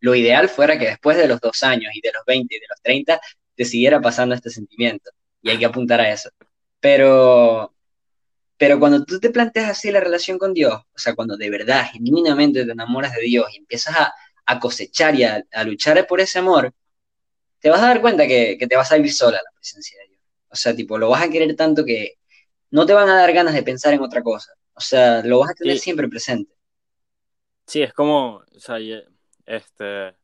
Lo 0.00 0.14
ideal 0.14 0.50
fuera 0.50 0.78
que 0.78 0.88
después 0.88 1.16
de 1.16 1.26
los 1.26 1.40
dos 1.40 1.62
años 1.62 1.90
y 1.94 2.02
de 2.02 2.12
los 2.12 2.22
20 2.26 2.54
y 2.54 2.60
de 2.60 2.66
los 2.68 2.82
30 2.82 3.18
te 3.54 3.64
siguiera 3.64 3.98
pasando 3.98 4.34
este 4.34 4.50
sentimiento. 4.50 5.10
Y 5.40 5.48
hay 5.48 5.58
que 5.58 5.64
apuntar 5.64 6.02
a 6.02 6.12
eso. 6.12 6.28
Pero, 6.80 7.74
pero 8.56 8.78
cuando 8.78 9.04
tú 9.04 9.20
te 9.20 9.30
planteas 9.30 9.70
así 9.70 9.90
la 9.90 10.00
relación 10.00 10.38
con 10.38 10.54
Dios, 10.54 10.74
o 10.74 10.98
sea, 10.98 11.14
cuando 11.14 11.36
de 11.36 11.50
verdad, 11.50 11.86
genuinamente 11.92 12.64
te 12.64 12.72
enamoras 12.72 13.14
de 13.14 13.22
Dios 13.22 13.46
y 13.52 13.58
empiezas 13.58 13.96
a, 13.96 14.12
a 14.46 14.58
cosechar 14.60 15.14
y 15.14 15.24
a, 15.24 15.44
a 15.52 15.64
luchar 15.64 16.06
por 16.06 16.20
ese 16.20 16.38
amor, 16.38 16.72
te 17.60 17.70
vas 17.70 17.82
a 17.82 17.88
dar 17.88 18.00
cuenta 18.00 18.26
que, 18.26 18.56
que, 18.58 18.66
te 18.66 18.76
va 18.76 18.82
a 18.82 18.86
salir 18.86 19.12
sola 19.12 19.38
la 19.38 19.50
presencia 19.54 19.98
de 20.00 20.08
Dios. 20.08 20.20
O 20.50 20.56
sea, 20.56 20.74
tipo, 20.74 20.98
lo 20.98 21.10
vas 21.10 21.22
a 21.22 21.30
querer 21.30 21.54
tanto 21.56 21.84
que 21.84 22.18
no 22.70 22.86
te 22.86 22.94
van 22.94 23.08
a 23.08 23.16
dar 23.16 23.32
ganas 23.32 23.54
de 23.54 23.62
pensar 23.62 23.92
en 23.94 24.00
otra 24.00 24.22
cosa. 24.22 24.52
O 24.74 24.80
sea, 24.80 25.22
lo 25.22 25.40
vas 25.40 25.50
a 25.50 25.54
tener 25.54 25.76
sí. 25.76 25.84
siempre 25.84 26.08
presente. 26.08 26.52
Sí, 27.66 27.82
es 27.82 27.92
como, 27.92 28.42
o 28.54 28.58
sea, 28.58 28.78
este, 29.46 30.16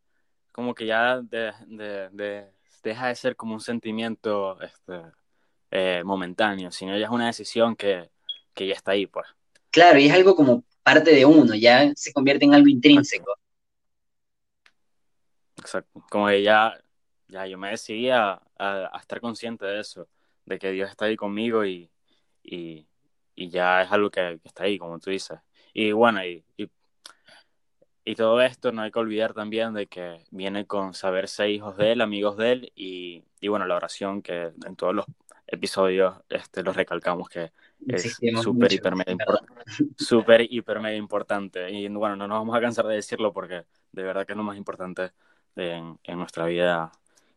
como 0.51 0.75
que 0.75 0.87
ya 0.87 1.21
de, 1.21 1.53
de, 1.67 2.09
de, 2.11 2.51
deja 2.83 3.09
de 3.09 3.15
ser 3.15 3.37
como 3.37 3.55
un 3.55 3.61
sentimiento 3.61 4.61
este, 4.63 5.03
eh, 5.79 6.03
momentáneo, 6.03 6.71
sino 6.71 6.97
ya 6.97 7.05
es 7.05 7.11
una 7.11 7.27
decisión 7.27 7.77
que, 7.77 8.09
que 8.55 8.67
ya 8.67 8.73
está 8.73 8.93
ahí, 8.93 9.07
pues. 9.07 9.27
Claro, 9.71 9.99
y 9.99 10.07
es 10.07 10.15
algo 10.15 10.35
como 10.35 10.65
parte 10.83 11.15
de 11.15 11.27
uno, 11.27 11.55
ya 11.55 11.93
se 11.95 12.15
convierte 12.15 12.47
en 12.47 12.55
algo 12.55 12.69
intrínseco. 12.69 13.37
Exacto, 15.59 16.03
como 16.09 16.29
que 16.29 16.43
ya 16.43 16.73
ya 17.29 17.47
yo 17.47 17.59
me 17.59 17.71
decidí 17.71 18.09
a, 18.09 18.41
a, 18.57 18.91
a, 18.91 18.99
estar 18.99 19.21
consciente 19.21 19.67
de 19.67 19.81
eso, 19.81 20.09
de 20.47 20.59
que 20.59 20.71
Dios 20.71 20.89
está 20.89 21.05
ahí 21.05 21.17
conmigo 21.17 21.67
y, 21.67 21.91
y, 22.43 22.87
y 23.35 23.51
ya 23.51 23.83
es 23.83 23.93
algo 23.93 24.11
que, 24.11 24.39
que, 24.43 24.49
está 24.49 24.65
ahí, 24.65 24.79
como 24.79 24.99
tú 24.99 25.11
dices. 25.11 25.39
Y 25.75 25.93
bueno, 25.93 26.25
y, 26.25 26.43
y, 26.57 26.71
y, 28.05 28.15
todo 28.15 28.41
esto 28.41 28.73
no 28.73 28.81
hay 28.81 28.91
que 28.91 28.99
olvidar 28.99 29.35
también 29.35 29.75
de 29.75 29.89
que 29.89 30.25
viene 30.31 30.67
con 30.67 30.95
saberse 30.95 31.51
hijos 31.51 31.77
de 31.77 31.93
Él, 31.93 32.01
amigos 32.01 32.39
de 32.39 32.53
Él, 32.53 32.73
y, 32.75 33.25
y 33.41 33.49
bueno, 33.49 33.67
la 33.67 33.77
oración 33.77 34.23
que 34.23 34.53
en 34.65 34.77
todos 34.77 34.95
los 34.95 35.07
episodios 35.47 36.17
este, 36.29 36.63
los 36.63 36.75
recalcamos 36.75 37.29
que 37.29 37.53
es 37.87 38.19
súper, 38.43 38.73
hiper, 38.73 38.97
mega 38.97 39.13
importante. 39.13 39.63
Súper, 39.97 40.47
hiper, 40.51 40.81
mega 40.81 40.97
importante. 40.97 41.71
Y 41.71 41.89
bueno, 41.89 42.17
no 42.17 42.27
nos 42.27 42.39
vamos 42.39 42.57
a 42.57 42.61
cansar 42.61 42.87
de 42.87 42.95
decirlo 42.95 43.33
porque 43.33 43.65
de 43.93 44.03
verdad 44.03 44.27
que 44.27 44.33
es 44.33 44.37
lo 44.37 44.43
más 44.43 44.57
importante 44.57 45.13
en, 45.55 45.99
en 46.03 46.19
nuestra 46.19 46.47
vida 46.47 46.91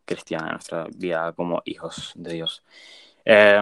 cristiana, 0.05 0.51
nuestra 0.51 0.87
vida 0.95 1.33
como 1.33 1.61
hijos 1.65 2.13
de 2.15 2.33
Dios. 2.33 2.63
Eh, 3.25 3.61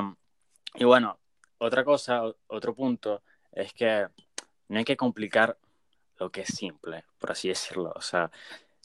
y 0.76 0.84
bueno, 0.86 1.20
otra 1.58 1.84
cosa, 1.84 2.22
otro 2.48 2.74
punto, 2.74 3.22
es 3.52 3.74
que 3.74 4.08
no 4.70 4.78
hay 4.78 4.86
que 4.86 4.96
complicar 4.96 5.58
lo 6.20 6.32
que 6.32 6.42
es 6.42 6.50
simple, 6.50 7.04
por 7.18 7.32
así 7.32 7.50
decirlo. 7.50 7.92
O 7.96 8.02
sea, 8.02 8.32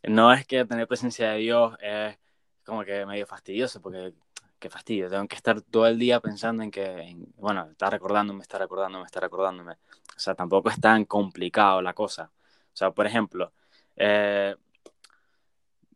no 0.03 0.33
es 0.33 0.47
que 0.47 0.65
tener 0.65 0.89
presencia 0.89 1.31
de 1.31 1.39
Dios 1.39 1.77
es 1.81 2.19
como 2.65 2.85
que 2.85 3.07
medio 3.07 3.27
fastidioso, 3.27 3.81
porque 3.81 4.13
qué 4.63 4.71
fastidio, 4.71 5.11
tengo 5.11 5.27
que 5.29 5.37
estar 5.37 5.61
todo 5.61 5.87
el 5.89 5.99
día 5.99 6.21
pensando 6.21 6.63
en 6.63 6.71
que, 6.71 7.17
bueno, 7.37 7.69
está 7.71 7.91
recordándome, 7.91 8.43
está 8.43 8.59
recordándome, 8.59 9.05
está 9.05 9.21
recordándome. 9.21 9.73
O 9.75 10.21
sea, 10.21 10.35
tampoco 10.35 10.71
es 10.71 10.81
tan 10.81 11.05
complicado 11.05 11.83
la 11.83 11.95
cosa. 11.95 12.31
O 12.73 12.77
sea, 12.77 12.93
por 12.93 13.07
ejemplo, 13.07 13.53
eh, 13.97 14.55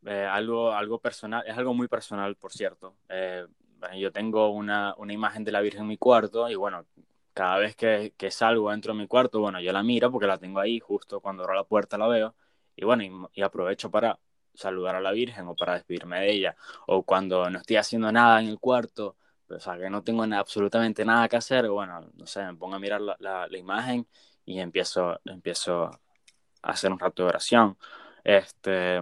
eh, 0.04 0.28
algo, 0.30 0.72
algo 0.72 0.98
personal, 1.00 1.44
es 1.46 1.56
algo 1.56 1.74
muy 1.74 1.88
personal, 1.88 2.36
por 2.36 2.52
cierto. 2.52 2.96
Eh, 3.08 3.46
yo 3.98 4.12
tengo 4.12 4.50
una, 4.50 4.94
una, 4.98 5.12
imagen 5.12 5.44
de 5.44 5.52
la 5.52 5.60
Virgen 5.60 5.82
en 5.82 5.88
mi 5.88 5.98
cuarto 5.98 6.48
y 6.50 6.56
bueno, 6.56 6.86
cada 7.34 7.58
vez 7.58 7.76
que, 7.76 8.14
que, 8.16 8.30
salgo 8.30 8.70
dentro 8.70 8.94
de 8.94 9.00
mi 9.00 9.06
cuarto, 9.06 9.40
bueno, 9.40 9.60
yo 9.60 9.72
la 9.72 9.82
miro 9.82 10.10
porque 10.10 10.26
la 10.26 10.38
tengo 10.38 10.58
ahí, 10.60 10.80
justo 10.80 11.20
cuando 11.20 11.44
abro 11.44 11.54
la 11.54 11.64
puerta 11.64 11.98
la 11.98 12.08
veo 12.08 12.34
y 12.74 12.84
bueno, 12.84 13.30
y 13.32 13.42
aprovecho 13.42 13.90
para 13.90 14.18
saludar 14.56 14.96
a 14.96 15.00
la 15.00 15.12
Virgen 15.12 15.46
o 15.48 15.54
para 15.54 15.74
despedirme 15.74 16.20
de 16.20 16.32
ella, 16.32 16.56
o 16.86 17.02
cuando 17.02 17.48
no 17.50 17.58
estoy 17.58 17.76
haciendo 17.76 18.10
nada 18.12 18.40
en 18.40 18.48
el 18.48 18.58
cuarto, 18.58 19.16
o 19.48 19.60
sea, 19.60 19.78
que 19.78 19.90
no 19.90 20.02
tengo 20.02 20.24
absolutamente 20.24 21.04
nada 21.04 21.28
que 21.28 21.36
hacer, 21.36 21.68
bueno, 21.68 22.10
no 22.14 22.26
sé, 22.26 22.44
me 22.44 22.54
pongo 22.56 22.76
a 22.76 22.78
mirar 22.80 23.00
la, 23.00 23.16
la, 23.20 23.46
la, 23.46 23.58
imagen 23.58 24.06
y 24.44 24.58
empiezo, 24.60 25.20
empiezo 25.24 25.84
a 25.84 26.00
hacer 26.62 26.90
un 26.92 26.98
rato 26.98 27.22
de 27.22 27.28
oración. 27.28 27.76
Este, 28.24 29.00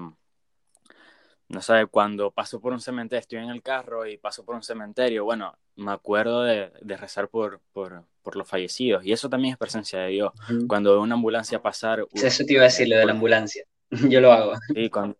no 1.49 1.63
sé, 1.63 1.87
cuando 1.87 2.31
paso 2.31 2.61
por 2.61 2.73
un 2.73 2.81
cementerio, 2.81 3.21
estoy 3.21 3.39
en 3.39 3.51
el 3.51 3.63
carro 3.63 4.07
y 4.07 4.19
paso 4.19 4.45
por 4.45 4.55
un 4.55 4.63
cementerio, 4.63 5.25
bueno, 5.25 5.57
me 5.77 5.93
acuerdo 5.93 6.43
de, 6.43 6.73
de 6.81 6.97
rezar 6.97 7.29
por, 7.29 7.61
por, 7.73 8.05
por, 8.23 8.37
los 8.37 8.49
fallecidos 8.49 9.05
y 9.05 9.13
eso 9.13 9.29
también 9.29 9.53
es 9.53 9.59
presencia 9.59 10.01
de 10.01 10.09
Dios. 10.09 10.33
Uh 10.49 10.53
-huh. 10.53 10.67
Cuando 10.67 10.93
veo 10.93 11.03
una 11.03 11.15
ambulancia 11.15 11.61
pasar... 11.63 12.07
Eso 12.13 12.45
te 12.45 12.53
iba 12.53 12.63
a 12.63 12.65
decir, 12.65 12.89
lo 12.89 12.97
de 12.97 13.07
la 13.07 13.13
ambulancia. 13.13 13.65
Yo 14.11 14.21
lo 14.21 14.33
hago. 14.33 14.55
Sí, 14.75 14.89
cuando, 14.91 15.17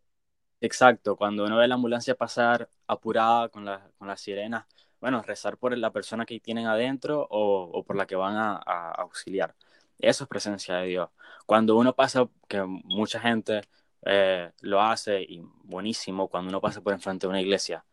Exacto, 0.65 1.15
cuando 1.17 1.45
uno 1.45 1.59
ve 1.59 1.69
la 1.69 1.75
ambulancia 1.75 2.15
pasar 2.15 2.71
apurada 2.87 3.51
con, 3.51 3.67
la, 3.67 3.87
con 3.99 4.09
las 4.09 4.19
sirenas, 4.23 4.65
bueno, 4.99 5.21
rezar 5.21 5.59
por 5.59 5.77
la 5.77 5.91
persona 5.93 6.25
que 6.25 6.41
tienen 6.41 6.67
adentro 6.67 7.27
o, 7.31 7.65
o 7.65 7.85
por 7.85 7.97
la 7.97 8.07
que 8.07 8.17
van 8.17 8.37
a, 8.37 8.57
a, 8.65 8.93
auxiliar. 8.93 9.55
Eso 9.99 10.25
es 10.25 10.29
presencia 10.29 10.77
de 10.77 10.87
Dios. 10.87 11.11
Cuando 11.45 11.77
uno 11.77 11.95
pasa, 11.95 12.27
que 12.49 12.63
mucha 12.63 13.21
gente 13.21 13.61
eh, 14.07 14.53
lo 14.63 14.81
hace, 14.81 15.21
y 15.21 15.43
buenísimo, 15.65 16.29
cuando 16.29 16.49
uno 16.49 16.63
pasa 16.63 16.81
por 16.81 16.95
enfrente 16.95 17.27
de 17.27 17.31
una 17.31 17.43
iglesia 17.43 17.85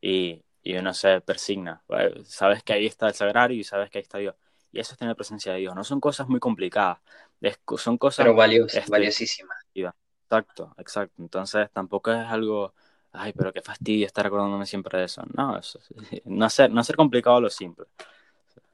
y, 0.00 0.42
y 0.64 0.76
uno 0.76 0.94
se 0.94 1.20
persigna, 1.20 1.84
sabes 2.24 2.64
que 2.64 2.72
ahí 2.72 2.86
está 2.86 3.06
el 3.06 3.14
sagrario 3.14 3.56
y 3.56 3.62
sabes 3.62 3.88
que 3.88 3.98
ahí 3.98 4.02
está 4.02 4.18
Dios. 4.18 4.34
Y 4.72 4.80
eso 4.80 4.94
es 4.94 4.98
tener 4.98 5.14
presencia 5.14 5.52
de 5.52 5.60
Dios. 5.60 5.76
No 5.76 5.84
son 5.84 6.00
cosas 6.00 6.26
muy 6.26 6.40
complicadas, 6.40 6.98
es, 7.40 7.60
son 7.78 7.98
cosas... 7.98 8.24
Pero 8.24 8.34
valios, 8.34 8.74
este, 8.74 8.90
valiosísimas. 8.90 9.58
Exacto, 10.28 10.74
exacto. 10.78 11.22
Entonces 11.22 11.68
tampoco 11.72 12.10
es 12.12 12.18
algo, 12.18 12.74
ay, 13.12 13.32
pero 13.32 13.52
qué 13.52 13.62
fastidio 13.62 14.06
estar 14.06 14.26
acordándome 14.26 14.66
siempre 14.66 14.98
de 14.98 15.04
eso. 15.04 15.22
No, 15.34 15.56
eso, 15.58 15.78
no, 16.24 16.44
hacer, 16.44 16.70
no 16.70 16.80
hacer 16.80 16.96
complicado 16.96 17.40
lo 17.40 17.48
simple. 17.50 17.86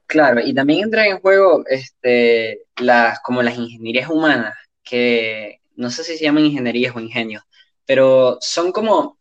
Claro, 0.07 0.41
y 0.41 0.53
también 0.53 0.83
entran 0.83 1.05
en 1.05 1.19
juego 1.19 1.63
este, 1.67 2.65
las, 2.77 3.19
como 3.21 3.43
las 3.43 3.57
ingenierías 3.57 4.09
humanas, 4.09 4.55
que 4.83 5.61
no 5.75 5.89
sé 5.91 6.03
si 6.03 6.17
se 6.17 6.23
llaman 6.23 6.45
ingenierías 6.45 6.95
o 6.95 6.99
ingenios, 6.99 7.43
pero 7.85 8.37
son 8.41 8.71
como 8.71 9.19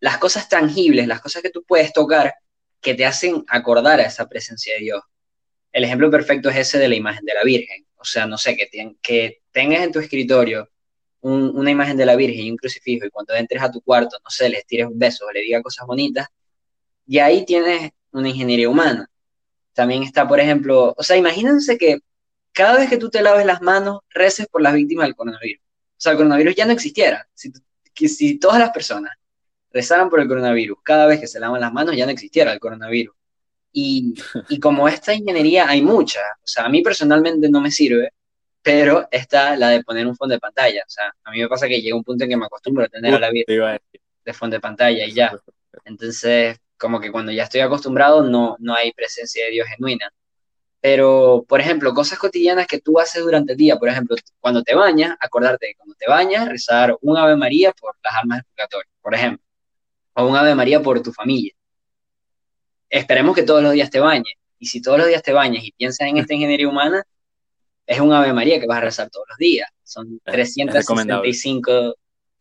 las 0.00 0.18
cosas 0.18 0.48
tangibles, 0.48 1.06
las 1.08 1.20
cosas 1.20 1.42
que 1.42 1.50
tú 1.50 1.64
puedes 1.64 1.92
tocar 1.92 2.34
que 2.80 2.94
te 2.94 3.06
hacen 3.06 3.44
acordar 3.48 4.00
a 4.00 4.04
esa 4.06 4.28
presencia 4.28 4.74
de 4.74 4.80
Dios. 4.80 5.02
El 5.72 5.84
ejemplo 5.84 6.10
perfecto 6.10 6.48
es 6.48 6.56
ese 6.56 6.78
de 6.78 6.88
la 6.88 6.94
imagen 6.94 7.24
de 7.24 7.34
la 7.34 7.42
Virgen. 7.42 7.86
O 7.96 8.04
sea, 8.04 8.26
no 8.26 8.38
sé, 8.38 8.56
que, 8.56 8.66
ten, 8.66 8.98
que 9.02 9.42
tengas 9.50 9.82
en 9.82 9.92
tu 9.92 9.98
escritorio 9.98 10.68
un, 11.26 11.56
una 11.56 11.70
imagen 11.70 11.96
de 11.96 12.06
la 12.06 12.16
Virgen 12.16 12.46
y 12.46 12.50
un 12.50 12.56
crucifijo 12.56 13.06
y 13.06 13.10
cuando 13.10 13.34
entres 13.34 13.62
a 13.62 13.70
tu 13.70 13.80
cuarto, 13.80 14.16
no 14.22 14.30
sé, 14.30 14.48
les 14.48 14.64
tires 14.66 14.86
un 14.86 14.98
beso 14.98 15.26
o 15.26 15.32
le 15.32 15.40
digas 15.40 15.62
cosas 15.62 15.86
bonitas, 15.86 16.28
y 17.06 17.18
ahí 17.18 17.44
tienes 17.44 17.90
una 18.12 18.28
ingeniería 18.28 18.68
humana. 18.68 19.08
También 19.72 20.02
está, 20.02 20.26
por 20.26 20.40
ejemplo, 20.40 20.94
o 20.96 21.02
sea, 21.02 21.16
imagínense 21.16 21.76
que 21.78 21.98
cada 22.52 22.78
vez 22.78 22.88
que 22.88 22.96
tú 22.96 23.10
te 23.10 23.22
laves 23.22 23.44
las 23.44 23.60
manos, 23.60 24.00
reces 24.10 24.46
por 24.46 24.62
las 24.62 24.74
víctimas 24.74 25.06
del 25.06 25.16
coronavirus. 25.16 25.62
O 25.62 26.00
sea, 26.00 26.12
el 26.12 26.18
coronavirus 26.18 26.54
ya 26.54 26.64
no 26.64 26.72
existiera. 26.72 27.28
Si 27.34 28.38
todas 28.38 28.58
las 28.58 28.70
personas 28.70 29.12
rezaran 29.72 30.08
por 30.08 30.20
el 30.20 30.28
coronavirus, 30.28 30.78
cada 30.82 31.06
vez 31.06 31.20
que 31.20 31.26
se 31.26 31.40
lavan 31.40 31.60
las 31.60 31.72
manos, 31.72 31.96
ya 31.96 32.06
no 32.06 32.12
existiera 32.12 32.52
el 32.52 32.60
coronavirus. 32.60 33.14
Y, 33.72 34.14
y 34.48 34.58
como 34.58 34.88
esta 34.88 35.12
ingeniería 35.12 35.68
hay 35.68 35.82
mucha, 35.82 36.20
o 36.20 36.46
sea, 36.46 36.64
a 36.64 36.68
mí 36.68 36.82
personalmente 36.82 37.50
no 37.50 37.60
me 37.60 37.70
sirve, 37.70 38.12
pero 38.66 39.06
está 39.12 39.56
la 39.56 39.68
de 39.68 39.84
poner 39.84 40.08
un 40.08 40.16
fondo 40.16 40.34
de 40.34 40.40
pantalla. 40.40 40.82
O 40.84 40.90
sea, 40.90 41.14
a 41.22 41.30
mí 41.30 41.38
me 41.38 41.46
pasa 41.46 41.68
que 41.68 41.80
llega 41.80 41.94
un 41.94 42.02
punto 42.02 42.24
en 42.24 42.30
que 42.30 42.36
me 42.36 42.46
acostumbro 42.46 42.82
a 42.84 42.88
tener 42.88 43.14
a 43.14 43.20
la 43.20 43.30
vida 43.30 43.80
de 44.24 44.32
fondo 44.32 44.56
de 44.56 44.60
pantalla 44.60 45.04
y 45.06 45.12
ya. 45.12 45.38
Entonces, 45.84 46.58
como 46.76 46.98
que 46.98 47.12
cuando 47.12 47.30
ya 47.30 47.44
estoy 47.44 47.60
acostumbrado, 47.60 48.24
no, 48.24 48.56
no 48.58 48.74
hay 48.74 48.90
presencia 48.92 49.44
de 49.44 49.52
Dios 49.52 49.68
genuina. 49.68 50.10
Pero, 50.80 51.44
por 51.48 51.60
ejemplo, 51.60 51.94
cosas 51.94 52.18
cotidianas 52.18 52.66
que 52.66 52.80
tú 52.80 52.98
haces 52.98 53.22
durante 53.22 53.52
el 53.52 53.58
día, 53.58 53.76
por 53.76 53.88
ejemplo, 53.88 54.16
cuando 54.40 54.64
te 54.64 54.74
bañas, 54.74 55.16
acordarte 55.20 55.66
de 55.66 55.74
cuando 55.76 55.94
te 55.94 56.08
bañas, 56.08 56.48
rezar 56.48 56.96
un 57.02 57.16
Ave 57.16 57.36
María 57.36 57.70
por 57.70 57.94
las 58.02 58.14
almas 58.16 58.38
del 58.38 58.46
purgatorio, 58.46 58.90
por 59.00 59.14
ejemplo, 59.14 59.44
o 60.14 60.26
un 60.26 60.36
Ave 60.36 60.56
María 60.56 60.82
por 60.82 61.00
tu 61.00 61.12
familia. 61.12 61.52
Esperemos 62.90 63.36
que 63.36 63.44
todos 63.44 63.62
los 63.62 63.72
días 63.74 63.90
te 63.90 64.00
bañes. 64.00 64.34
Y 64.58 64.66
si 64.66 64.82
todos 64.82 64.98
los 64.98 65.06
días 65.06 65.22
te 65.22 65.32
bañas 65.32 65.62
y 65.62 65.70
piensas 65.70 66.08
en 66.08 66.16
esta 66.16 66.34
ingeniería 66.34 66.68
humana, 66.68 67.04
es 67.86 68.00
un 68.00 68.12
Ave 68.12 68.32
María 68.32 68.60
que 68.60 68.66
vas 68.66 68.78
a 68.78 68.82
rezar 68.82 69.10
todos 69.10 69.26
los 69.28 69.38
días. 69.38 69.70
Son 69.84 70.20
365 70.24 71.94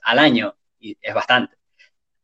al 0.03 0.19
año 0.19 0.55
y 0.79 0.97
es 1.01 1.13
bastante. 1.13 1.55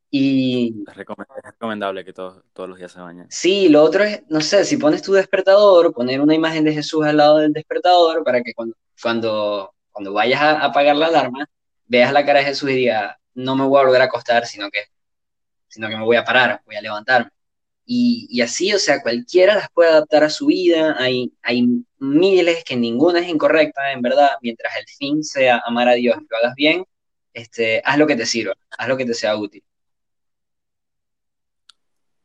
Y... 0.10 0.84
Es 0.88 0.96
recomendable 0.96 2.04
que 2.04 2.12
todos, 2.12 2.44
todos 2.52 2.68
los 2.68 2.78
días 2.78 2.92
se 2.92 3.00
bañen. 3.00 3.28
Sí, 3.30 3.70
lo 3.70 3.82
otro 3.84 4.04
es, 4.04 4.24
no 4.28 4.42
sé, 4.42 4.66
si 4.66 4.76
pones 4.78 5.02
tu 5.02 5.14
despertador, 5.14 5.94
poner 5.94 6.20
una 6.20 6.36
imagen 6.36 6.66
de 6.66 6.74
Jesús 6.74 7.06
al 7.06 7.18
lado 7.18 7.38
del 7.38 7.54
despertador 7.54 8.24
para 8.24 8.42
que 8.42 8.54
cuando, 8.54 8.76
cuando, 9.02 9.74
cuando 9.92 10.12
vayas 10.12 10.42
a 10.42 10.66
apagar 10.66 10.98
la 10.98 11.08
alarma, 11.08 11.48
veas 11.86 12.12
la 12.12 12.26
cara 12.26 12.40
de 12.40 12.46
Jesús 12.46 12.70
y 12.72 12.76
digas, 12.76 13.16
no 13.36 13.56
me 13.56 13.66
voy 13.66 13.80
a 13.80 13.86
volver 13.86 14.02
a 14.02 14.06
acostar, 14.06 14.46
sino 14.46 14.70
que, 14.70 14.80
sino 15.70 15.88
que 15.88 15.96
me 15.96 16.04
voy 16.04 16.18
a 16.18 16.26
parar, 16.26 16.62
voy 16.66 16.76
a 16.76 16.82
levantarme. 16.82 17.32
Y, 17.86 18.42
así, 18.42 18.74
o 18.74 18.80
sea, 18.80 19.02
cualquiera 19.02 19.56
las 19.56 19.70
puede 19.72 19.90
adaptar 19.90 20.24
a 20.24 20.30
su 20.30 20.46
vida, 20.48 20.96
hay, 20.98 21.34
hay 21.42 21.68
miles 22.00 22.64
que 22.64 22.78
ninguna 22.78 23.20
es 23.20 23.28
incorrecta, 23.28 23.92
en 23.92 24.02
verdad, 24.02 24.30
mientras 24.42 24.74
el 24.78 24.86
fin 24.88 25.24
sea 25.24 25.62
amar 25.66 25.90
a 25.90 25.94
Dios 25.94 26.18
y 26.22 26.28
lo 26.30 26.38
hagas 26.38 26.56
bien, 26.56 26.86
este, 27.34 27.82
haz 27.84 27.98
lo 27.98 28.08
que 28.08 28.16
te 28.16 28.26
sirva, 28.26 28.54
haz 28.78 28.88
lo 28.88 28.98
que 28.98 29.06
te 29.06 29.14
sea 29.14 29.36
útil. 29.36 29.64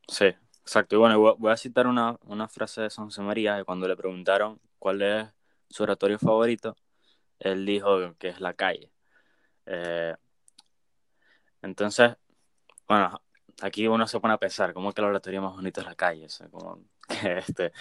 Sí, 0.08 0.26
exacto. 0.60 0.96
Y 0.96 0.98
bueno, 0.98 1.36
voy 1.36 1.52
a 1.52 1.56
citar 1.56 1.86
una, 1.86 2.16
una 2.26 2.48
frase 2.48 2.82
de 2.82 2.90
San 2.90 3.06
José 3.06 3.22
María, 3.22 3.56
que 3.56 3.64
cuando 3.64 3.88
le 3.88 3.96
preguntaron 3.96 4.60
cuál 4.78 5.02
es 5.02 5.26
su 5.68 5.82
oratorio 5.82 6.18
favorito, 6.18 6.76
él 7.40 7.66
dijo 7.66 8.14
que 8.18 8.28
es 8.28 8.40
la 8.40 8.54
calle. 8.54 8.92
Eh, 9.66 10.14
entonces, 11.62 12.16
bueno, 12.88 13.20
aquí 13.62 13.86
uno 13.86 14.06
se 14.06 14.20
pone 14.20 14.34
a 14.34 14.38
pensar, 14.38 14.72
¿cómo 14.72 14.92
que 14.92 15.00
el 15.00 15.08
oratorio 15.08 15.42
más 15.42 15.54
bonito 15.54 15.80
es 15.80 15.86
la 15.86 15.94
calle? 15.94 16.26
Como 16.50 16.80
este, 17.24 17.72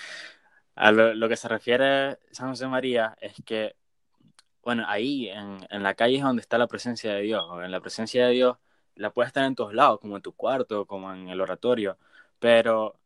a 0.75 0.91
lo, 0.91 1.29
que 1.29 1.37
se 1.37 1.47
refiere 1.47 2.19
San 2.31 2.49
José 2.49 2.67
María 2.67 3.15
es 3.21 3.33
que, 3.45 3.75
bueno, 4.63 4.83
ahí 4.87 5.29
en, 5.29 5.59
la 5.83 5.93
calle 5.95 6.17
es 6.17 6.23
donde 6.23 6.41
está 6.41 6.57
la 6.57 6.67
presencia 6.67 7.13
de 7.13 7.21
Dios. 7.21 7.45
En 7.63 7.71
la 7.71 7.81
presencia 7.81 8.27
de 8.27 8.33
Dios 8.33 8.57
la 8.95 9.11
puedes 9.11 9.27
estar 9.29 9.45
en 9.45 9.55
todos 9.55 9.73
lados, 9.73 9.99
como 9.99 10.15
en 10.17 10.21
tu 10.21 10.33
cuarto, 10.33 10.85
como 10.85 11.13
en 11.13 11.29
el 11.29 11.41
oratorio, 11.41 11.97
pero 12.39 12.99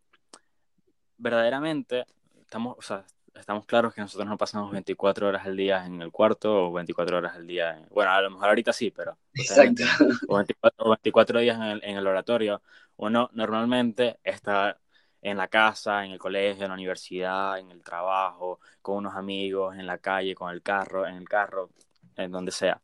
verdaderamente 1.17 2.05
estamos, 2.41 2.75
o 2.77 2.81
sea, 2.81 3.05
estamos 3.39 3.65
claros 3.65 3.93
que 3.93 4.01
nosotros 4.01 4.27
no 4.27 4.37
pasamos 4.37 4.71
24 4.71 5.27
horas 5.27 5.45
al 5.45 5.55
día 5.55 5.85
en 5.85 6.01
el 6.01 6.11
cuarto 6.11 6.67
o 6.67 6.71
24 6.71 7.17
horas 7.17 7.35
al 7.35 7.47
día, 7.47 7.77
en, 7.77 7.87
bueno, 7.89 8.11
a 8.11 8.21
lo 8.21 8.31
mejor 8.31 8.49
ahorita 8.49 8.73
sí, 8.73 8.91
pero 8.91 9.17
Exacto. 9.33 9.83
O, 10.27 10.35
24, 10.37 10.85
o 10.85 10.89
24 10.89 11.39
días 11.39 11.57
en 11.57 11.63
el, 11.63 11.83
en 11.83 11.97
el, 11.97 12.07
oratorio. 12.07 12.61
Uno 12.97 13.29
normalmente 13.33 14.19
está 14.23 14.77
en 15.21 15.37
la 15.37 15.47
casa, 15.47 16.05
en 16.05 16.11
el 16.11 16.19
colegio, 16.19 16.63
en 16.63 16.69
la 16.69 16.75
universidad, 16.75 17.59
en 17.59 17.71
el 17.71 17.83
trabajo, 17.83 18.59
con 18.81 18.97
unos 18.97 19.15
amigos, 19.15 19.75
en 19.75 19.87
la 19.87 19.97
calle, 19.97 20.35
con 20.35 20.51
el 20.51 20.61
carro, 20.61 21.05
en 21.07 21.15
el 21.15 21.27
carro, 21.27 21.69
en 22.15 22.31
donde 22.31 22.51
sea. 22.51 22.81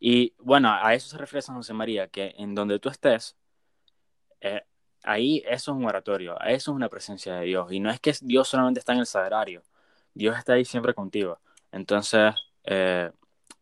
Y 0.00 0.34
bueno, 0.38 0.72
a 0.72 0.94
eso 0.94 1.08
se 1.08 1.18
refiere 1.18 1.42
San 1.42 1.56
José 1.56 1.74
María, 1.74 2.08
que 2.08 2.34
en 2.38 2.54
donde 2.54 2.78
tú 2.78 2.88
estés, 2.88 3.36
eh, 4.40 4.62
ahí 5.02 5.42
eso 5.46 5.72
es 5.72 5.76
un 5.76 5.84
oratorio, 5.84 6.38
eso 6.40 6.70
es 6.70 6.74
una 6.76 6.88
presencia 6.88 7.34
de 7.36 7.46
Dios. 7.46 7.72
Y 7.72 7.80
no 7.80 7.90
es 7.90 8.00
que 8.00 8.14
Dios 8.20 8.48
solamente 8.48 8.80
está 8.80 8.92
en 8.92 9.00
el 9.00 9.06
sagrario, 9.06 9.62
Dios 10.18 10.36
está 10.36 10.54
ahí 10.54 10.64
siempre 10.64 10.94
contigo. 10.94 11.38
Entonces, 11.70 12.34
eh, 12.64 13.12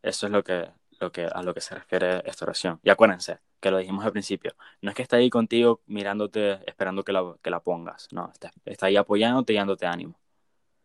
eso 0.02 0.26
es 0.26 0.32
lo 0.32 0.42
que, 0.42 0.70
lo 1.00 1.12
que, 1.12 1.26
a 1.26 1.42
lo 1.42 1.52
que 1.52 1.60
se 1.60 1.74
refiere 1.74 2.22
esta 2.24 2.46
oración. 2.46 2.80
Y 2.82 2.88
acuérdense, 2.88 3.40
que 3.60 3.70
lo 3.70 3.76
dijimos 3.76 4.06
al 4.06 4.12
principio, 4.12 4.54
no 4.80 4.88
es 4.88 4.96
que 4.96 5.02
está 5.02 5.16
ahí 5.16 5.28
contigo 5.28 5.82
mirándote, 5.86 6.58
esperando 6.66 7.04
que 7.04 7.12
la, 7.12 7.36
que 7.42 7.50
la 7.50 7.60
pongas, 7.60 8.08
no, 8.10 8.30
está, 8.32 8.52
está 8.64 8.86
ahí 8.86 8.96
apoyándote 8.96 9.52
y 9.52 9.56
dándote 9.56 9.84
ánimo. 9.84 10.18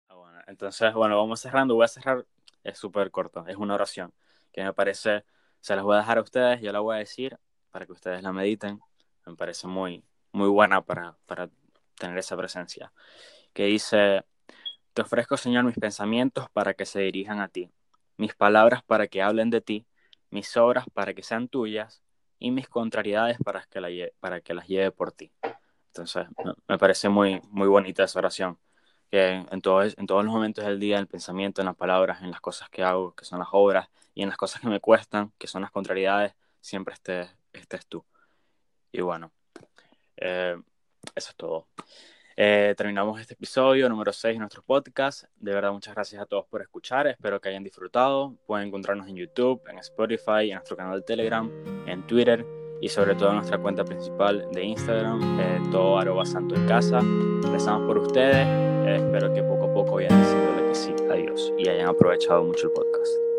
Ah, 0.10 0.16
bueno, 0.16 0.40
entonces, 0.48 0.94
bueno, 0.94 1.18
vamos 1.18 1.40
cerrando, 1.40 1.76
voy 1.76 1.86
a 1.86 1.88
cerrar, 1.88 2.26
es 2.66 2.78
súper 2.78 3.10
corto, 3.10 3.46
es 3.48 3.56
una 3.56 3.76
oración 3.76 4.14
que 4.52 4.64
me 4.64 4.74
parece, 4.74 5.24
se 5.62 5.76
las 5.76 5.86
voy 5.86 5.96
a 5.96 6.00
dejar 6.00 6.18
a 6.18 6.22
ustedes, 6.22 6.60
yo 6.62 6.74
la 6.74 6.82
voy 6.82 6.96
a 6.98 7.00
decir 7.00 7.38
para 7.72 7.86
que 7.86 7.94
ustedes 7.94 8.22
la 8.24 8.34
mediten, 8.34 8.82
me 9.26 9.36
parece 9.38 9.68
muy, 9.68 10.04
muy 10.34 10.50
buena 10.50 10.82
para, 10.82 11.16
para 11.26 11.50
tener 11.98 12.18
esa 12.18 12.36
presencia, 12.36 12.92
que 13.54 13.66
dice, 13.66 14.26
te 14.94 15.02
ofrezco, 15.02 15.38
Señor, 15.38 15.64
mis 15.64 15.78
pensamientos 15.78 16.50
para 16.52 16.74
que 16.74 16.86
se 16.86 17.00
dirijan 17.00 17.40
a 17.40 17.48
ti, 17.48 17.72
mis 18.18 18.36
palabras 18.36 18.84
para 18.84 19.08
que 19.08 19.22
hablen 19.22 19.50
de 19.50 19.62
ti, 19.62 19.86
mis 20.30 20.56
obras 20.58 20.86
para 20.94 21.14
que 21.14 21.24
sean 21.24 21.48
tuyas 21.48 22.02
y 22.40 22.52
mis 22.52 22.68
contrariedades 22.68 23.38
para 23.44 23.66
que, 24.42 24.54
las 24.54 24.68
lleve 24.68 24.92
por 24.92 25.12
ti. 25.12 25.32
Entonces, 25.88 26.28
me 26.68 26.78
parece 26.78 27.10
muy, 27.10 27.42
muy 27.50 27.68
bonita 27.68 28.04
esa 28.04 28.20
oración, 28.20 28.58
que 29.10 29.46
en, 29.50 29.62
todo, 29.62 29.84
en 29.84 30.08
todos 30.08 30.24
los 30.24 30.34
momentos 30.34 30.66
del 30.66 30.80
día, 30.80 30.96
en 30.96 31.02
el 31.02 31.08
pensamiento, 31.08 31.62
en 31.62 31.68
las 31.68 31.76
palabras, 31.76 32.22
en 32.22 32.32
las 32.32 32.42
cosas 32.42 32.70
que 32.70 32.84
hago, 32.84 33.14
que 33.14 33.26
son 33.26 33.40
las 33.40 33.50
obras, 33.52 33.90
y 34.14 34.24
en 34.24 34.30
las 34.30 34.38
cosas 34.38 34.62
que 34.62 34.68
me 34.68 34.80
cuestan, 34.80 35.32
que 35.38 35.48
son 35.48 35.62
las 35.62 35.72
contrariedades, 35.72 36.34
siempre 36.60 36.94
estés, 36.94 37.30
estés 37.54 37.86
tú. 37.86 38.06
Y 38.92 39.02
bueno, 39.02 39.32
eh, 40.18 40.62
eso 41.16 41.30
es 41.30 41.36
todo. 41.36 41.68
Eh, 42.44 42.74
terminamos 42.76 43.22
este 43.22 43.36
episodio 43.36 43.88
número 43.88 44.12
6 44.12 44.34
de 44.34 44.40
nuestro 44.40 44.64
podcast. 44.64 45.26
De 45.36 45.54
verdad, 45.54 45.72
muchas 45.72 45.94
gracias 45.94 46.20
a 46.20 46.26
todos 46.26 46.48
por 46.48 46.64
escuchar. 46.64 47.06
Espero 47.06 47.40
que 47.40 47.50
hayan 47.50 47.64
disfrutado. 47.64 48.36
Pueden 48.48 48.70
encontrarnos 48.70 49.08
en 49.08 49.16
YouTube, 49.16 49.62
en 49.70 49.78
Spotify, 49.78 50.50
en 50.50 50.56
nuestro 50.56 50.76
canal 50.76 51.02
de 51.02 51.06
Telegram, 51.06 51.48
en 51.86 52.02
Twitter 52.08 52.44
y 52.82 52.90
sobre 52.90 53.14
todo 53.14 53.30
en 53.30 53.36
nuestra 53.36 53.60
cuenta 53.60 53.86
principal 53.86 54.50
de 54.54 54.64
Instagram, 54.64 55.40
eh, 55.40 55.62
todo 55.72 56.00
arroba 56.00 56.26
santo 56.26 56.56
en 56.56 56.66
casa. 56.66 57.00
Rezamos 57.52 57.86
por 57.86 58.00
ustedes. 58.00 58.48
espero 58.88 59.32
que 59.36 59.44
poco 59.44 59.66
a 59.66 59.74
poco 59.76 59.92
vayan 59.98 60.20
diciéndole 60.20 60.68
que 60.68 60.74
sí, 60.74 60.96
adiós 61.12 61.54
y 61.60 61.70
hayan 61.70 61.90
aprovechado 61.90 62.44
mucho 62.44 62.66
el 62.66 62.74
podcast. 62.74 63.31